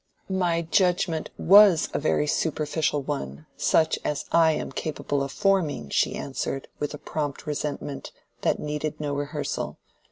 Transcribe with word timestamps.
"My 0.31 0.63
judgment 0.63 1.29
was 1.37 1.87
a 1.93 1.99
very 1.99 2.25
superficial 2.25 3.03
one—such 3.03 3.99
as 4.03 4.25
I 4.31 4.53
am 4.53 4.71
capable 4.71 5.21
of 5.21 5.31
forming," 5.31 5.91
she 5.91 6.15
answered, 6.15 6.67
with 6.79 6.95
a 6.95 6.97
prompt 6.97 7.45
resentment, 7.45 8.11
that 8.41 8.57
needed 8.59 8.99
no 8.99 9.13
rehearsal. 9.13 9.77